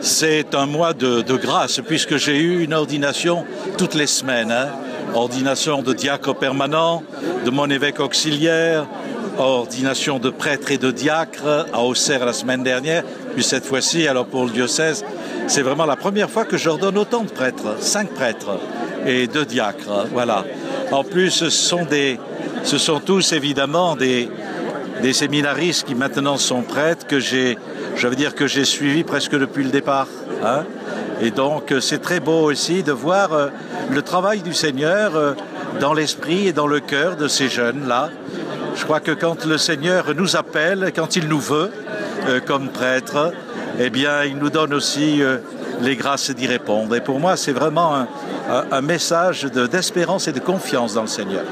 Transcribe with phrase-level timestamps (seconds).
[0.00, 3.44] c'est un mois de, grâce puisque j'ai eu une ordination
[3.78, 4.52] toutes les semaines.
[4.52, 4.68] Hein.
[5.14, 7.02] Ordination de diacre permanent,
[7.44, 8.86] de mon évêque auxiliaire,
[9.38, 13.02] ordination de prêtre et de diacre à Auxerre la semaine dernière,
[13.34, 15.04] puis cette fois-ci, alors pour le diocèse,
[15.46, 18.60] c'est vraiment la première fois que j'ordonne autant de prêtres, cinq prêtres
[19.04, 20.06] et deux diacres.
[20.12, 20.44] Voilà.
[20.92, 21.50] En plus, ce
[22.78, 24.28] sont, tous évidemment des
[25.12, 27.56] séminaristes qui maintenant sont prêtres que j'ai,
[28.00, 30.06] je veux dire que j'ai suivi presque depuis le départ.
[30.42, 30.64] Hein.
[31.20, 33.48] et donc, c'est très beau aussi de voir euh,
[33.90, 35.34] le travail du Seigneur euh,
[35.80, 38.08] dans l'esprit et dans le cœur de ces jeunes-là.
[38.74, 41.70] Je crois que quand le Seigneur nous appelle, quand il nous veut
[42.26, 43.34] euh, comme prêtres,
[43.78, 45.22] eh bien, il nous donne aussi
[45.80, 46.94] les grâces d'y répondre.
[46.96, 48.06] Et pour moi, c'est vraiment
[48.48, 51.44] un message d'espérance et de confiance dans le Seigneur.